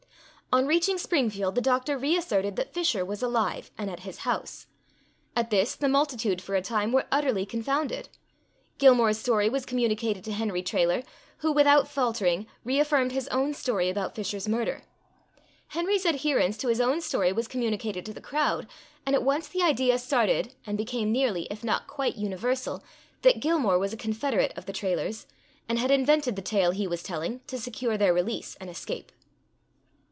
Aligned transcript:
On 0.53 0.67
reaching 0.67 0.97
Springfield, 0.97 1.55
the 1.55 1.61
doctor 1.61 1.97
re 1.97 2.17
asserted 2.17 2.57
that 2.57 2.73
Fisher 2.73 3.05
was 3.05 3.23
alive, 3.23 3.71
and 3.77 3.89
at 3.89 4.01
his 4.01 4.17
house. 4.27 4.67
At 5.33 5.49
this, 5.49 5.75
the 5.75 5.87
multitude 5.87 6.41
for 6.41 6.55
a 6.55 6.61
time, 6.61 6.91
were 6.91 7.07
utterly 7.09 7.45
confounded. 7.45 8.09
Gilmore's 8.77 9.17
story 9.17 9.47
was 9.47 9.65
communicated 9.65 10.25
to 10.25 10.33
Henry 10.33 10.61
Trailor, 10.61 11.03
who 11.37 11.53
without 11.53 11.87
faltering, 11.87 12.47
reaffirmed 12.65 13.13
his 13.13 13.29
own 13.29 13.53
story 13.53 13.87
about 13.89 14.13
Fisher's 14.13 14.49
murder. 14.49 14.81
Henry's 15.69 16.03
adherence 16.03 16.57
to 16.57 16.67
his 16.67 16.81
own 16.81 16.99
story 16.99 17.31
was 17.31 17.47
communicated 17.47 18.05
to 18.05 18.13
the 18.13 18.19
crowd, 18.19 18.67
and 19.05 19.15
at 19.15 19.23
once 19.23 19.47
the 19.47 19.63
idea 19.63 19.97
started, 19.97 20.53
and 20.67 20.77
became 20.77 21.13
nearly, 21.13 21.43
if 21.49 21.63
not 21.63 21.87
quite 21.87 22.17
universal, 22.17 22.83
that 23.21 23.39
Gilmore 23.39 23.79
was 23.79 23.93
a 23.93 23.95
confederate 23.97 24.51
of 24.57 24.65
the 24.65 24.73
Trailors, 24.73 25.27
and 25.69 25.79
had 25.79 25.91
invented 25.91 26.35
the 26.35 26.41
tale 26.41 26.71
he 26.71 26.87
was 26.87 27.01
telling, 27.03 27.39
to 27.47 27.57
secure 27.57 27.97
their 27.97 28.13
release 28.13 28.57
and 28.59 28.69
escape. 28.69 29.13